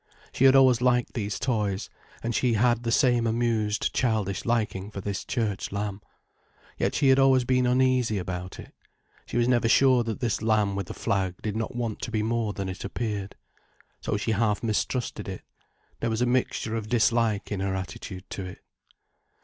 She 0.31 0.45
had 0.45 0.55
always 0.55 0.81
liked 0.81 1.13
these 1.13 1.37
toys, 1.37 1.87
and 2.23 2.33
she 2.33 2.53
had 2.53 2.81
the 2.81 2.91
same 2.91 3.27
amused, 3.27 3.93
childish 3.93 4.45
liking 4.45 4.89
for 4.89 4.99
this 4.99 5.23
church 5.23 5.71
lamb. 5.71 6.01
Yet 6.75 6.95
she 6.95 7.09
had 7.09 7.19
always 7.19 7.43
been 7.45 7.67
uneasy 7.67 8.17
about 8.17 8.57
it. 8.57 8.73
She 9.27 9.37
was 9.37 9.47
never 9.47 9.69
sure 9.69 10.01
that 10.03 10.19
this 10.19 10.41
lamb 10.41 10.75
with 10.75 10.89
a 10.89 10.95
flag 10.95 11.35
did 11.43 11.55
not 11.55 11.75
want 11.75 12.01
to 12.01 12.09
be 12.09 12.23
more 12.23 12.51
than 12.51 12.67
it 12.67 12.83
appeared. 12.83 13.35
So 13.99 14.17
she 14.17 14.31
half 14.31 14.63
mistrusted 14.63 15.27
it, 15.29 15.43
there 15.99 16.09
was 16.09 16.23
a 16.23 16.25
mixture 16.25 16.75
of 16.75 16.89
dislike 16.89 17.51
in 17.51 17.59
her 17.59 17.75
attitude 17.75 18.27
to 18.31 18.43
it. 18.43 18.63